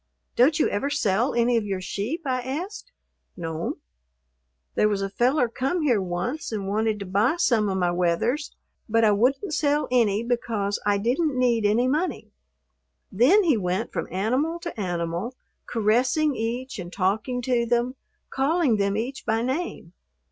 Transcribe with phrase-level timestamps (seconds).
[0.35, 2.91] "Don't you ever sell any of your sheep?" I asked.
[3.37, 3.81] "No'm.
[4.73, 8.49] There was a feller come here once and wanted to buy some of my wethers,
[8.89, 12.31] but I wouldn't sell any because I didn't need any money."
[13.11, 15.35] Then he went from animal to animal,
[15.67, 17.93] caressing each and talking to them,
[18.31, 19.93] calling them each by name.